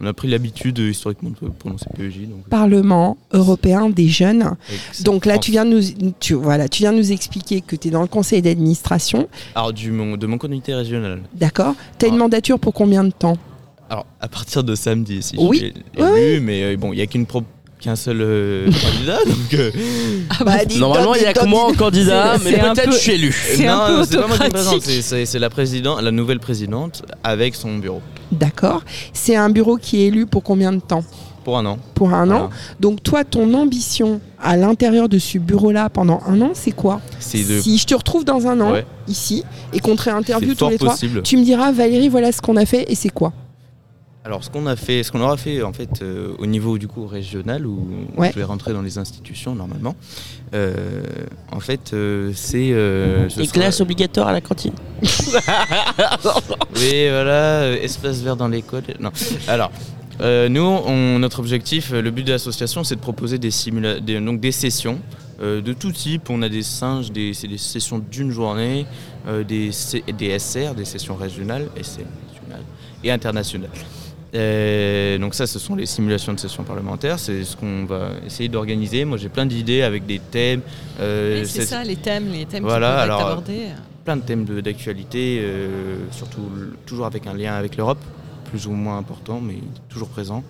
on 0.00 0.06
a 0.06 0.12
pris 0.14 0.28
l'habitude 0.28 0.78
historiquement 0.78 1.30
de 1.42 1.48
prononcer 1.50 1.86
PEJ. 1.96 2.20
Donc, 2.28 2.44
Parlement 2.48 3.18
européen 3.32 3.90
des 3.90 4.08
jeunes. 4.08 4.56
Donc 5.00 5.26
là, 5.26 5.36
tu 5.38 5.50
viens 5.50 5.64
de 5.66 5.70
nous, 5.70 6.12
tu, 6.18 6.34
voilà, 6.34 6.68
tu 6.68 6.82
viens 6.82 6.92
de 6.92 6.98
nous 6.98 7.12
expliquer 7.12 7.60
que 7.60 7.76
tu 7.76 7.88
es 7.88 7.90
dans 7.90 8.00
le 8.02 8.06
conseil 8.08 8.40
d'administration. 8.42 9.28
Alors, 9.54 9.72
du, 9.72 9.90
mon, 9.90 10.16
de 10.16 10.26
mon 10.26 10.38
comité 10.38 10.74
régional. 10.74 11.20
D'accord 11.34 11.74
Tu 11.98 12.06
as 12.06 12.08
une 12.08 12.14
Ah. 12.14 12.18
mandature 12.18 12.58
pour 12.58 12.72
combien 12.72 13.04
de 13.04 13.10
temps? 13.12 13.36
Alors, 13.90 14.06
à 14.20 14.28
partir 14.28 14.64
de 14.64 14.74
samedi, 14.74 15.20
si 15.22 15.36
Oui. 15.38 15.58
je 15.96 16.02
suis 16.04 16.30
élu, 16.34 16.40
mais 16.40 16.62
euh, 16.62 16.76
bon, 16.76 16.92
il 16.92 16.96
n'y 16.96 17.02
a 17.02 17.06
qu'une 17.06 17.26
pro- 17.26 17.42
qu'un 17.80 17.96
seul 17.96 18.18
euh, 18.20 18.66
candidat, 18.82 19.18
donc. 19.26 19.54
euh, 19.54 19.70
Bah, 20.44 20.58
Normalement, 20.78 21.14
il 21.14 21.22
y 21.22 21.26
a 21.26 21.32
que 21.34 21.44
moi 21.46 21.64
en 21.64 21.72
candidat, 21.74 22.36
mais 22.44 22.52
peut-être 22.52 22.84
peu- 22.84 22.92
je 22.92 22.96
suis 22.96 23.12
élu. 23.12 23.32
C'est 23.32 23.66
un 23.66 23.86
peu 23.98 24.04
c'est 24.04 24.16
pas 24.18 24.26
moi 24.28 24.36
qui 24.38 24.44
me 24.44 24.48
présente, 24.50 24.74
autocratique. 24.74 25.02
c'est- 25.02 25.02
c'est 25.02 25.26
c'est 25.26 25.38
la, 25.38 25.50
présidente, 25.50 26.00
la 26.02 26.10
nouvelle 26.10 26.40
présidente 26.40 27.02
avec 27.24 27.54
son 27.54 27.78
bureau. 27.78 28.00
D'accord. 28.32 28.82
C'est 29.12 29.36
un 29.36 29.50
bureau 29.50 29.76
qui 29.76 30.02
est 30.02 30.06
élu 30.06 30.26
pour 30.26 30.42
combien 30.42 30.72
de 30.72 30.80
temps 30.80 31.04
Pour 31.44 31.58
un 31.58 31.66
an. 31.66 31.78
Pour 31.94 32.12
un 32.14 32.26
Voilà. 32.26 32.44
an. 32.44 32.50
Donc 32.78 33.02
toi, 33.02 33.24
ton 33.24 33.52
ambition 33.54 34.20
à 34.42 34.56
l'intérieur 34.56 35.08
de 35.08 35.18
ce 35.18 35.38
bureau-là 35.38 35.88
pendant 35.90 36.20
un 36.26 36.40
an, 36.42 36.50
c'est 36.54 36.70
quoi 36.72 37.00
de. 37.18 37.60
Si 37.60 37.78
je 37.78 37.86
te 37.86 37.94
retrouve 37.94 38.24
dans 38.24 38.46
un 38.46 38.60
an, 38.60 38.72
Ouais. 38.72 38.86
ici, 39.08 39.42
et 39.72 39.80
qu'on 39.80 39.96
te 39.96 40.02
réinterviewe 40.02 40.54
tous 40.54 40.68
les 40.68 40.78
trois, 40.78 40.96
tu 41.24 41.36
me 41.36 41.42
diras, 41.44 41.72
Valérie, 41.72 42.08
voilà 42.08 42.30
ce 42.32 42.40
qu'on 42.40 42.56
a 42.56 42.66
fait 42.66 42.90
et 42.90 42.94
c'est 42.94 43.08
quoi 43.10 43.32
Alors, 44.22 44.44
ce 44.44 44.50
qu'on 44.50 44.66
a 44.66 44.76
fait, 44.76 45.02
ce 45.02 45.10
qu'on 45.10 45.22
aura 45.22 45.38
fait 45.38 45.62
en 45.62 45.72
fait 45.72 46.02
euh, 46.02 46.34
au 46.38 46.44
niveau 46.44 46.76
du 46.76 46.86
coup 46.88 47.06
régional 47.06 47.66
où 47.66 47.88
Ouais. 48.18 48.30
je 48.30 48.38
vais 48.38 48.44
rentrer 48.44 48.74
dans 48.74 48.82
les 48.82 48.98
institutions 48.98 49.54
normalement. 49.54 49.96
euh, 50.52 50.76
en 51.50 51.60
fait, 51.60 51.92
euh, 51.94 52.30
c'est 52.34 52.72
euh, 52.72 53.30
ce 53.30 53.40
Les 53.40 53.46
sera- 53.46 53.54
classes 53.60 53.80
obligatoires 53.80 54.28
à 54.28 54.32
la 54.32 54.42
cantine. 54.42 54.74
Oui, 56.76 57.08
voilà, 57.08 57.62
euh, 57.62 57.82
espace 57.82 58.20
vert 58.20 58.36
dans 58.36 58.48
l'école. 58.48 58.82
Non. 59.00 59.10
Alors, 59.48 59.70
euh, 60.20 60.48
nous, 60.50 60.60
on- 60.62 61.18
notre 61.18 61.38
objectif, 61.40 61.90
le 61.92 62.10
but 62.10 62.24
de 62.24 62.32
l'association, 62.32 62.84
c'est 62.84 62.96
de 62.96 63.00
proposer 63.00 63.38
des, 63.38 63.50
simula- 63.50 64.00
des- 64.00 64.20
donc 64.20 64.38
des 64.40 64.52
sessions 64.52 64.98
euh, 65.40 65.62
de 65.62 65.72
tout 65.72 65.92
type. 65.92 66.28
On 66.28 66.42
a 66.42 66.48
des 66.50 66.62
singes, 66.62 67.10
des, 67.10 67.32
c'est 67.32 67.48
des 67.48 67.56
sessions 67.58 67.98
d'une 67.98 68.30
journée, 68.30 68.84
euh, 69.28 69.44
des, 69.44 69.72
C- 69.72 70.04
des 70.16 70.38
SR, 70.38 70.74
des 70.74 70.84
sessions 70.84 71.16
régionales, 71.16 71.68
SR, 71.76 72.04
nationales 72.28 72.64
et 73.02 73.10
internationales. 73.10 73.70
Euh, 74.34 75.18
donc 75.18 75.34
ça, 75.34 75.46
ce 75.46 75.58
sont 75.58 75.74
les 75.74 75.86
simulations 75.86 76.32
de 76.32 76.38
sessions 76.38 76.62
parlementaires. 76.62 77.18
C'est 77.18 77.42
ce 77.44 77.56
qu'on 77.56 77.84
va 77.84 78.10
essayer 78.26 78.48
d'organiser. 78.48 79.04
Moi, 79.04 79.18
j'ai 79.18 79.28
plein 79.28 79.46
d'idées 79.46 79.82
avec 79.82 80.06
des 80.06 80.18
thèmes. 80.20 80.60
euh, 81.00 81.44
c'est 81.44 81.66
ça, 81.66 81.82
les 81.82 81.96
thèmes, 81.96 82.30
les 82.32 82.46
thèmes 82.46 82.62
Voilà, 82.62 82.88
qui 82.88 82.92
peuvent 82.94 83.02
alors, 83.02 83.20
être 83.20 83.26
abordés. 83.28 83.66
plein 84.04 84.16
de 84.16 84.22
thèmes 84.22 84.44
d'actualité, 84.44 85.40
euh, 85.42 85.96
surtout 86.12 86.42
toujours 86.86 87.06
avec 87.06 87.26
un 87.26 87.34
lien 87.34 87.54
avec 87.54 87.76
l'Europe, 87.76 87.98
plus 88.50 88.66
ou 88.66 88.72
moins 88.72 88.98
important, 88.98 89.40
mais 89.40 89.56
toujours 89.88 90.08
présent. 90.08 90.44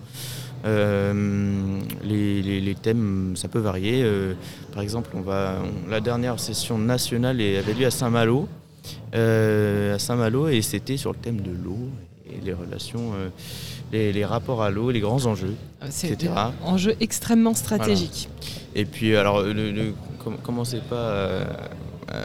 Euh, 0.63 1.79
les, 2.03 2.41
les- 2.43 2.61
les 2.61 2.75
thèmes, 2.75 3.33
ça 3.35 3.47
peut 3.47 3.59
varier. 3.59 4.03
euh, 4.03 4.33
par 4.73 4.83
exemple, 4.83 5.09
on 5.15 5.21
va, 5.21 5.55
on- 5.63 5.89
la 5.89 5.99
dernière 6.01 6.39
session 6.39 6.77
nationale 6.77 7.41
avait 7.41 7.73
lieu 7.73 7.87
à 7.87 7.91
Saint-Malo, 7.91 8.47
euh, 9.15 9.95
à 9.95 9.99
Saint-Malo, 9.99 10.49
et 10.49 10.61
c'était 10.61 10.97
sur 10.97 11.11
le 11.13 11.17
thème 11.17 11.41
de 11.41 11.49
l'eau 11.51 11.89
les 12.43 12.53
relations, 12.53 13.11
euh, 13.15 13.29
les, 13.91 14.11
les 14.13 14.25
rapports 14.25 14.61
à 14.63 14.69
l'eau, 14.69 14.91
les 14.91 14.99
grands 14.99 15.25
enjeux, 15.25 15.55
C'est 15.89 16.09
etc. 16.11 16.31
un 16.35 16.53
enjeu 16.65 16.95
extrêmement 16.99 17.53
stratégique. 17.53 18.29
Et 18.75 18.85
puis, 18.85 19.15
alors, 19.15 19.41
le, 19.41 19.71
le- 19.71 19.93
com- 20.23 20.37
commencez 20.41 20.79
pas 20.89 21.41
à, 22.09 22.13
à 22.13 22.21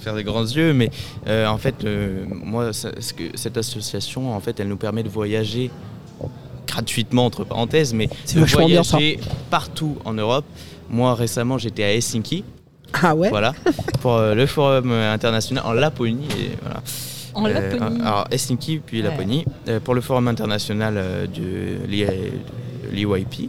faire 0.00 0.14
des 0.14 0.24
grands 0.24 0.42
yeux, 0.44 0.72
mais 0.72 0.90
euh, 1.26 1.46
en 1.46 1.58
fait, 1.58 1.84
euh, 1.84 2.24
moi, 2.28 2.72
ça- 2.72 2.90
que- 2.92 3.36
cette 3.36 3.56
association, 3.56 4.32
en 4.34 4.40
fait, 4.40 4.60
elle 4.60 4.68
nous 4.68 4.76
permet 4.76 5.02
de 5.02 5.08
voyager 5.08 5.70
gratuitement, 6.66 7.26
entre 7.26 7.44
parenthèses, 7.44 7.92
mais 7.94 8.08
C'est 8.24 8.38
de 8.38 8.44
bien, 8.44 8.54
voyager 8.54 9.18
partout 9.50 9.96
en 10.04 10.12
Europe. 10.14 10.44
Moi, 10.88 11.14
récemment, 11.14 11.58
j'étais 11.58 11.82
à 11.84 11.92
Helsinki, 11.92 12.44
Ah 12.92 13.14
ouais? 13.14 13.28
Voilà, 13.28 13.54
pour 14.00 14.14
euh, 14.14 14.34
le 14.34 14.46
forum 14.46 14.90
euh, 14.92 15.12
international 15.12 15.64
en 15.66 15.72
Laponie. 15.72 16.26
Et, 16.38 16.50
voilà. 16.62 16.82
En 17.34 17.46
Euh, 17.46 17.52
Laponie. 17.52 18.00
alors 18.02 18.26
Helsinki 18.30 18.78
puis 18.84 18.98
Ouais. 19.02 19.08
Laponie 19.08 19.44
euh, 19.68 19.80
pour 19.80 19.94
le 19.94 20.00
forum 20.00 20.28
international 20.28 20.94
euh, 20.96 21.26
de 21.26 21.86
l'I- 21.88 22.04
de 22.06 22.94
l'EYP 22.96 23.48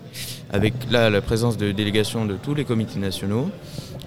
avec 0.52 0.74
là 0.92 1.10
la 1.10 1.22
présence 1.22 1.58
de 1.58 1.72
délégations 1.72 2.26
de 2.26 2.36
tous 2.36 2.54
les 2.54 2.64
comités 2.66 3.00
nationaux. 3.00 3.50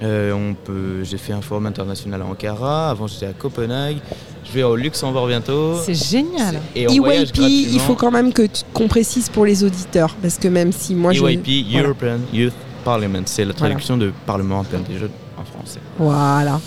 Euh, 0.02 0.32
on 0.32 0.54
peut, 0.54 1.04
j'ai 1.04 1.18
fait 1.18 1.32
un 1.32 1.40
forum 1.40 1.66
international 1.66 2.20
à 2.22 2.26
Ankara. 2.26 2.90
Avant 2.90 3.06
j'étais 3.06 3.26
à 3.26 3.32
Copenhague. 3.32 3.96
Je 4.44 4.52
vais 4.52 4.62
au 4.64 4.76
Luxembourg 4.76 5.26
bientôt. 5.26 5.76
C'est 5.84 5.94
génial. 5.94 6.60
Et 6.76 6.82
EYP, 6.84 7.38
il 7.38 7.80
faut 7.80 7.94
quand 7.94 8.10
même 8.10 8.32
que 8.32 8.42
qu'on 8.72 8.88
précise 8.88 9.28
pour 9.28 9.46
les 9.46 9.64
auditeurs, 9.64 10.14
parce 10.20 10.36
que 10.38 10.48
même 10.48 10.70
si 10.72 10.94
moi 10.94 11.12
je... 11.12 11.24
EYP 11.24 11.70
Voilà. 11.72 11.88
European 11.88 12.18
Youth 12.32 12.52
Parliament. 12.84 13.22
C'est 13.26 13.44
la 13.44 13.52
Voilà. 13.52 13.58
traduction 13.74 13.96
de 13.96 14.12
Parlement 14.26 14.56
européen 14.56 14.80
des 14.86 14.98
jeunes 14.98 15.10
en 15.38 15.44
français. 15.44 15.80
Voilà. 15.98 16.60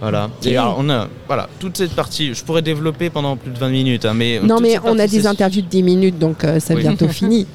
Voilà. 0.00 0.30
Et 0.44 0.56
alors, 0.56 0.76
on 0.78 0.90
a 0.90 1.08
voilà 1.26 1.48
toute 1.58 1.76
cette 1.78 1.92
partie. 1.94 2.34
Je 2.34 2.44
pourrais 2.44 2.62
développer 2.62 3.08
pendant 3.10 3.36
plus 3.36 3.50
de 3.50 3.58
20 3.58 3.68
minutes, 3.70 4.04
hein, 4.04 4.12
mais 4.14 4.40
Non 4.42 4.56
toute 4.56 4.64
mais 4.66 4.78
on 4.84 4.98
a 4.98 5.06
des 5.06 5.26
interviews 5.26 5.62
de 5.62 5.68
10 5.68 5.82
minutes, 5.82 6.18
donc 6.18 6.44
euh, 6.44 6.60
ça 6.60 6.74
Oui. 6.74 6.82
bientôt 6.82 7.08
fini. 7.20 7.46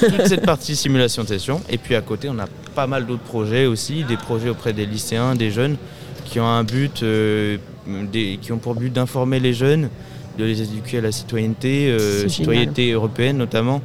toute 0.00 0.26
cette 0.26 0.46
partie 0.46 0.74
simulation 0.74 1.22
de 1.22 1.28
session. 1.28 1.60
Et 1.68 1.76
puis 1.78 1.94
à 1.94 2.00
côté, 2.00 2.28
on 2.30 2.38
a 2.38 2.46
pas 2.74 2.86
mal 2.86 3.04
d'autres 3.06 3.22
projets 3.22 3.66
aussi, 3.66 4.04
des 4.04 4.16
projets 4.16 4.48
auprès 4.48 4.72
des 4.72 4.86
lycéens, 4.86 5.34
des 5.34 5.50
jeunes, 5.50 5.76
qui 6.24 6.40
ont 6.40 6.46
un 6.46 6.64
but, 6.64 7.02
euh, 7.02 7.58
des- 8.10 8.38
qui 8.40 8.52
ont 8.52 8.58
pour 8.58 8.74
but 8.74 8.90
d'informer 8.92 9.38
les 9.38 9.52
jeunes, 9.52 9.90
de 10.38 10.44
les 10.44 10.62
éduquer 10.62 10.98
à 10.98 11.00
la 11.02 11.12
citoyenneté, 11.12 11.88
euh, 11.90 12.26
citoyenneté 12.26 12.92
européenne 12.92 13.36
notamment. 13.36 13.82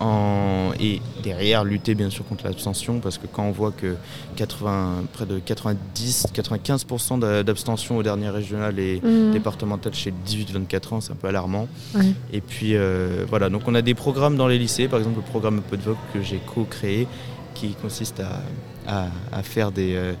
En, 0.00 0.72
et 0.80 1.00
derrière 1.22 1.62
lutter 1.64 1.94
bien 1.94 2.10
sûr 2.10 2.26
contre 2.26 2.44
l'abstention 2.44 2.98
parce 2.98 3.18
que 3.18 3.26
quand 3.26 3.44
on 3.44 3.52
voit 3.52 3.70
que 3.70 3.94
80, 4.36 5.04
près 5.12 5.26
de 5.26 5.38
90-95% 5.38 7.18
d'a- 7.18 7.42
d'abstention 7.42 7.96
au 7.96 8.02
dernier 8.02 8.28
régional 8.30 8.78
et 8.78 9.00
Mhm. 9.02 9.32
départemental 9.32 9.94
chez 9.94 10.12
18-24 10.26 10.92
ans, 10.94 11.00
c'est 11.00 11.12
un 11.12 11.16
peu 11.16 11.28
alarmant. 11.28 11.68
Ouais. 11.94 12.12
Et 12.32 12.40
puis 12.40 12.74
euh, 12.74 13.24
voilà, 13.28 13.48
donc 13.48 13.62
on 13.66 13.74
a 13.74 13.82
des 13.82 13.94
programmes 13.94 14.36
dans 14.36 14.48
les 14.48 14.58
lycées, 14.58 14.88
par 14.88 14.98
exemple 14.98 15.16
le 15.18 15.22
programme 15.30 15.60
Peu 15.62 15.76
de 15.76 15.82
Vogue 15.82 15.96
que 16.12 16.20
j'ai 16.22 16.38
co-créé, 16.38 17.06
qui 17.54 17.74
consiste 17.80 18.20
à, 18.20 18.40
à- 18.86 19.08
à 19.30 19.42
faire 19.42 19.70
des... 19.72 19.94
euh, 19.94 20.14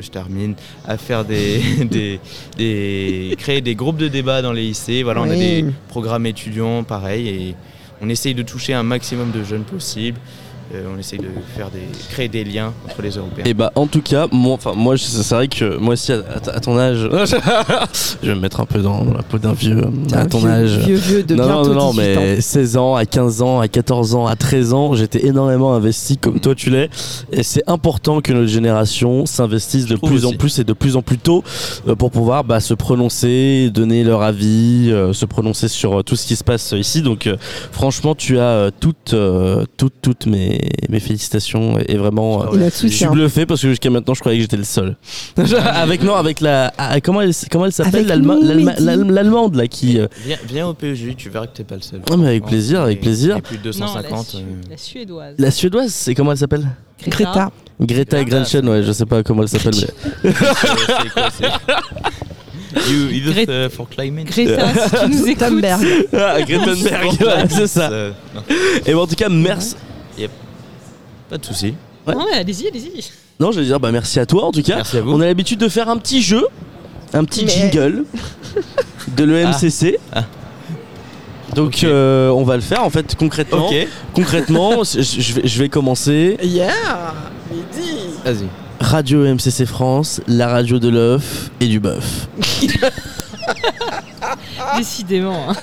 je 0.00 0.08
termine, 0.10 0.54
à 0.86 0.96
faire 0.98 1.24
des, 1.24 1.60
des, 1.90 2.20
des- 2.56 3.34
créer 3.38 3.60
des 3.60 3.74
groupes 3.74 3.96
de 3.96 4.08
débat 4.08 4.42
dans 4.42 4.52
les 4.52 4.62
lycées. 4.62 5.02
Voilà, 5.02 5.22
on 5.22 5.30
a 5.30 5.34
des 5.34 5.64
programmes 5.88 6.26
étudiants, 6.26 6.84
pareil, 6.84 7.28
et 7.28 7.54
on 8.00 8.08
essaye 8.08 8.34
de 8.34 8.42
toucher 8.42 8.74
un 8.74 8.82
maximum 8.82 9.30
de 9.30 9.42
jeunes 9.42 9.64
possible. 9.64 10.18
Euh, 10.74 10.84
on 10.94 10.98
essaye 10.98 11.18
de 11.18 11.28
faire 11.56 11.70
des, 11.70 11.80
créer 12.10 12.28
des 12.28 12.44
liens 12.44 12.74
entre 12.84 13.00
les 13.00 13.10
Européens. 13.12 13.44
Et 13.46 13.54
bah 13.54 13.72
en 13.74 13.86
tout 13.86 14.02
cas, 14.02 14.26
moi, 14.30 14.52
enfin 14.52 14.74
moi 14.76 14.96
je- 14.96 15.04
c'est 15.04 15.34
vrai 15.34 15.48
que 15.48 15.78
moi 15.78 15.94
aussi 15.94 16.12
à, 16.12 16.60
ton 16.60 16.78
âge, 16.78 17.08
je 18.22 18.28
vais 18.28 18.34
me 18.34 18.40
mettre 18.40 18.60
un 18.60 18.66
peu 18.66 18.80
dans 18.80 19.02
la 19.04 19.22
peau 19.22 19.38
d'un 19.38 19.54
vieux. 19.54 19.80
À 20.12 20.26
ton 20.26 20.40
vieux, 20.40 20.50
âge, 20.50 20.78
Vieux, 20.80 20.96
vieux 20.96 21.22
de 21.22 21.34
non, 21.34 21.48
non, 21.48 21.54
bientôt 21.62 21.74
non, 21.74 21.80
non, 21.86 21.90
18 21.92 22.00
mais 22.02 22.36
ans. 22.36 22.40
16 22.40 22.76
ans, 22.76 22.94
à 22.96 23.06
15 23.06 23.40
ans, 23.42 23.60
à 23.60 23.68
14 23.68 24.14
ans, 24.14 24.26
à 24.26 24.36
13 24.36 24.72
ans, 24.74 24.94
j'étais 24.94 25.26
énormément 25.26 25.72
investi 25.74 26.18
comme 26.18 26.38
toi 26.38 26.54
tu 26.54 26.68
l'es. 26.68 26.90
Et 27.32 27.42
c'est 27.42 27.62
important 27.66 28.20
que 28.20 28.32
notre 28.34 28.48
génération 28.48 29.24
s'investisse 29.24 29.86
de 29.86 29.96
plus 29.96 30.26
en 30.26 30.32
plus 30.32 30.58
et 30.58 30.64
de 30.64 30.72
plus 30.74 30.96
en 30.96 31.02
plus 31.02 31.18
tôt 31.18 31.42
euh, 31.86 31.94
pour 31.94 32.10
pouvoir 32.10 32.44
bah, 32.44 32.60
se 32.60 32.74
prononcer, 32.74 33.70
donner 33.72 34.04
leur 34.04 34.20
avis, 34.22 34.90
euh, 34.90 35.12
se 35.14 35.24
prononcer 35.24 35.68
sur 35.68 36.00
euh, 36.00 36.02
tout 36.02 36.16
ce 36.16 36.26
qui 36.26 36.36
se 36.36 36.44
passe 36.44 36.72
ici. 36.76 37.00
Donc 37.00 37.26
euh, 37.26 37.36
franchement, 37.72 38.14
tu 38.14 38.38
as 38.38 38.42
euh, 38.42 38.70
toutes, 38.78 39.14
euh, 39.14 39.64
toutes, 39.78 39.94
toutes 40.02 40.26
mes, 40.26 40.57
mes 40.88 41.00
félicitations 41.00 41.78
et 41.78 41.96
vraiment. 41.96 42.42
euh, 42.44 42.46
Il 42.54 42.62
a 42.62 42.66
de 42.66 42.70
je 42.74 42.86
suis 42.88 43.04
hein. 43.04 43.10
bluffé 43.10 43.46
parce 43.46 43.60
que 43.62 43.68
jusqu'à 43.68 43.90
maintenant 43.90 44.14
je 44.14 44.20
croyais 44.20 44.38
que 44.38 44.42
j'étais 44.42 44.56
le 44.56 44.64
seul. 44.64 44.96
avec 45.64 46.02
non, 46.02 46.14
avec 46.14 46.40
la 46.40 46.72
ah, 46.78 47.00
comment 47.00 47.20
elle 47.20 47.32
comment 47.50 47.66
elle 47.66 47.72
s'appelle 47.72 48.06
l'allemande 48.06 49.54
là 49.54 49.66
qui 49.66 49.98
euh, 49.98 50.06
Viens, 50.24 50.38
viens 50.48 50.66
au 50.68 50.74
PEJ, 50.74 51.14
tu 51.16 51.30
verras 51.30 51.46
que 51.46 51.56
t'es 51.56 51.64
pas 51.64 51.76
le 51.76 51.82
seul. 51.82 52.00
Ah, 52.10 52.16
mais 52.16 52.28
avec 52.28 52.44
plaisir, 52.46 52.80
avec 52.82 53.00
plaisir. 53.00 53.36
Et 53.36 53.42
plus 53.42 53.58
de 53.58 53.70
Non, 53.78 53.86
la, 53.94 54.02
250. 54.02 54.26
Su- 54.26 54.36
euh, 54.36 54.40
la 54.70 54.76
suédoise. 54.76 55.34
La 55.38 55.50
suédoise, 55.50 55.92
c'est 55.92 56.14
comment 56.14 56.32
elle 56.32 56.38
s'appelle? 56.38 56.66
Greta. 57.06 57.50
Greta 57.80 58.24
Greta. 58.24 58.24
Grenchen, 58.24 58.68
ouais, 58.68 58.82
je 58.82 58.92
sais 58.92 59.06
pas 59.06 59.22
comment 59.22 59.42
elle 59.42 59.48
s'appelle. 59.48 59.74
mais- 60.24 60.32
c'est 60.32 60.34
c'est 61.02 61.12
quoi 61.12 61.28
c'est 61.30 62.90
You, 62.92 63.08
Youth 63.10 63.34
Gret- 63.34 63.46
euh, 63.48 63.70
for 63.70 63.88
Climate 63.88 64.26
Greta, 64.26 64.68
si 64.74 64.90
tu 64.90 65.10
nous 65.16 65.26
écoutes. 65.28 65.64
Ah, 66.12 66.42
Gretenberg, 66.42 67.20
ouais, 67.20 67.44
c'est 67.48 67.66
ça. 67.66 67.90
Euh, 67.90 68.10
Et 68.84 68.92
bon, 68.92 69.02
en 69.02 69.06
tout 69.06 69.14
cas, 69.14 69.28
merci. 69.30 69.74
Pas 71.28 71.38
de 71.38 71.44
soucis. 71.44 71.74
Ouais. 72.06 72.14
Non, 72.14 72.26
mais 72.30 72.38
allez-y, 72.38 72.68
allez-y. 72.68 73.04
Non, 73.40 73.52
je 73.52 73.60
vais 73.60 73.66
dire 73.66 73.78
bah 73.78 73.92
merci 73.92 74.18
à 74.18 74.26
toi 74.26 74.46
en 74.46 74.52
tout 74.52 74.62
cas. 74.62 74.76
Merci 74.76 74.96
à 74.98 75.02
vous. 75.02 75.12
On 75.12 75.20
a 75.20 75.26
l'habitude 75.26 75.58
de 75.60 75.68
faire 75.68 75.88
un 75.88 75.96
petit 75.98 76.22
jeu, 76.22 76.44
un 77.12 77.24
petit 77.24 77.44
Mais- 77.44 77.50
jingle 77.52 78.04
de 79.16 79.24
l'EMCC. 79.24 79.98
Ah. 80.12 80.24
Donc 81.54 81.68
Ok. 81.78 81.84
euh, 81.84 82.28
on 82.30 82.44
va 82.44 82.56
le 82.56 82.62
faire 82.62 82.84
en 82.84 82.90
fait 82.90 83.14
concrètement. 83.16 83.68
Ok, 83.68 83.86
Concrètement, 84.14 84.82
je 84.84 85.00
je 85.02 85.32
vais, 85.34 85.46
je 85.46 85.58
vais 85.62 85.68
commencer. 85.68 86.36
Yeah 86.42 87.14
vas-y. 88.24 88.46
Radio 88.80 89.24
MCC 89.24 89.66
France, 89.66 90.20
la 90.28 90.48
radio 90.48 90.78
de 90.78 90.88
l'œuf 90.88 91.50
et 91.60 91.66
du 91.66 91.80
bœuf. 91.80 92.28
Décidément. 94.76 95.50
hein. 95.50 95.54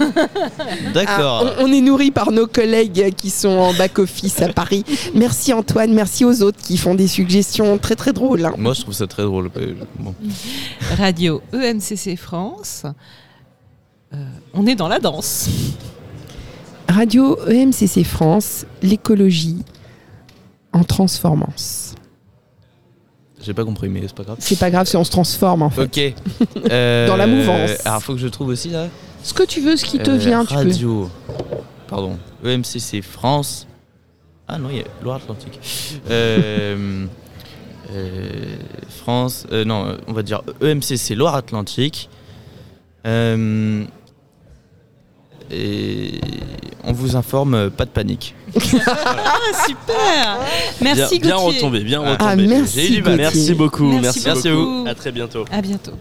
D'accord. 0.94 1.44
Ah, 1.48 1.56
on, 1.60 1.66
on 1.66 1.72
est 1.74 1.82
nourri 1.82 2.12
par 2.12 2.32
nos 2.32 2.48
collègues 2.48 3.14
qui 3.16 3.30
sont 3.30 3.50
en 3.50 3.74
back-office 3.74 4.42
à 4.42 4.50
Paris. 4.50 4.84
Merci 5.14 5.54
Antoine, 5.54 5.94
merci 5.94 6.26
aux 6.26 6.42
autres 6.42 6.60
qui 6.62 6.78
font 6.78 6.96
des 6.96 7.08
suggestions 7.08 7.78
très 7.78 7.96
très 7.96 8.14
drôles. 8.14 8.46
hein. 8.46 8.54
Moi, 8.58 8.74
je 8.74 8.82
trouve 8.82 8.94
ça 8.94 9.08
très 9.08 9.24
drôle. 9.24 9.50
Bon. 10.00 10.14
Radio 10.98 11.42
EMCC 11.54 12.16
France. 12.16 12.84
Euh, 14.14 14.18
on 14.54 14.66
est 14.68 14.76
dans 14.76 14.88
la 14.88 15.00
danse. 15.00 15.50
Radio 16.88 17.38
EMCC 17.50 18.04
France, 18.04 18.66
l'écologie 18.82 19.58
en 20.72 20.84
transformance. 20.84 21.85
J'ai 23.46 23.54
pas 23.54 23.64
compris, 23.64 23.90
mais 23.90 24.02
c'est 24.02 24.16
pas 24.16 24.24
grave. 24.24 24.38
C'est 24.40 24.58
pas 24.60 24.72
grave 24.72 24.88
si 24.88 24.98
on 24.98 25.04
se 25.04 25.12
transforme 25.12 25.62
en 25.62 25.70
fait. 25.70 25.84
Ok. 25.84 26.14
Euh, 26.72 27.08
Dans 27.08 27.16
la 27.16 27.28
mouvance. 27.28 27.72
Alors, 27.86 28.02
faut 28.02 28.14
que 28.14 28.20
je 28.20 28.28
trouve 28.28 28.48
aussi 28.48 28.70
là. 28.70 28.88
Ce 29.24 29.34
que 29.34 29.44
tu 29.44 29.62
veux, 29.62 29.78
ce 29.78 29.86
qui 29.86 30.00
te 30.00 30.10
Euh, 30.12 30.18
vient, 30.18 30.44
tu 30.46 30.54
peux. 30.56 30.60
Radio. 30.62 31.10
Pardon. 31.88 32.18
EMCC 32.44 33.02
France. 33.04 33.68
Ah 34.48 34.58
non, 34.58 34.70
il 34.72 34.78
y 34.78 34.82
a 34.82 34.86
Loire-Atlantique. 35.04 35.60
Euh, 36.10 37.06
France. 38.90 39.46
non, 39.52 39.98
on 40.08 40.14
va 40.14 40.24
dire 40.24 40.42
EMCC 40.62 41.16
Loire-Atlantique. 41.16 42.10
Euh, 43.06 43.84
et 45.52 46.20
on 46.84 46.92
vous 46.94 47.16
informe, 47.16 47.70
pas 47.72 47.86
de 47.86 47.90
panique. 47.92 48.34
Ah, 48.88 49.66
super 49.68 50.40
Merci 50.82 51.20
bien, 51.20 51.36
bien 51.36 51.38
Gauthier. 51.38 51.58
retombé, 51.60 51.80
bien 51.84 52.02
Ah, 52.04 52.12
retombé. 52.12 52.32
Ah, 52.32 52.36
merci, 52.60 52.80
J'ai 52.80 52.88
eu 52.88 52.96
du 52.98 53.02
mal. 53.04 53.12
Gauthier. 53.12 53.24
Merci 53.24 53.54
beaucoup, 53.54 53.84
Merci 54.00 54.22
merci, 54.26 54.50
beaucoup. 54.50 54.62
beaucoup. 54.78 54.88
À 54.90 54.96
très 54.96 55.12
bientôt. 55.12 55.46
À 55.52 55.62
bientôt. 55.62 55.92